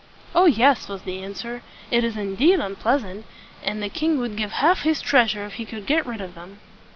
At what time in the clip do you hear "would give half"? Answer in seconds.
4.17-4.81